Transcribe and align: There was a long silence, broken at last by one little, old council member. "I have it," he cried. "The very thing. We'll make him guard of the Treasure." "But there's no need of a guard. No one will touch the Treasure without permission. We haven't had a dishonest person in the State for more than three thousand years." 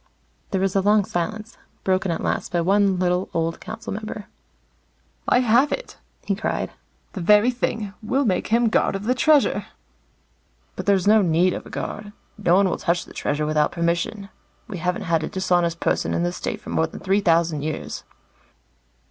There 0.49 0.59
was 0.61 0.75
a 0.75 0.81
long 0.81 1.05
silence, 1.05 1.59
broken 1.83 2.09
at 2.09 2.23
last 2.23 2.51
by 2.51 2.61
one 2.61 2.97
little, 2.97 3.29
old 3.35 3.59
council 3.61 3.93
member. 3.93 4.25
"I 5.27 5.41
have 5.41 5.71
it," 5.71 5.99
he 6.25 6.33
cried. 6.33 6.71
"The 7.13 7.21
very 7.21 7.51
thing. 7.51 7.93
We'll 8.01 8.25
make 8.25 8.47
him 8.47 8.69
guard 8.69 8.95
of 8.95 9.03
the 9.03 9.13
Treasure." 9.13 9.67
"But 10.75 10.87
there's 10.87 11.05
no 11.07 11.21
need 11.21 11.53
of 11.53 11.67
a 11.67 11.69
guard. 11.69 12.13
No 12.35 12.55
one 12.55 12.67
will 12.67 12.79
touch 12.79 13.05
the 13.05 13.13
Treasure 13.13 13.45
without 13.45 13.71
permission. 13.71 14.29
We 14.67 14.79
haven't 14.79 15.03
had 15.03 15.21
a 15.23 15.29
dishonest 15.29 15.79
person 15.79 16.15
in 16.15 16.23
the 16.23 16.31
State 16.31 16.61
for 16.61 16.71
more 16.71 16.87
than 16.87 16.99
three 16.99 17.21
thousand 17.21 17.61
years." 17.61 18.03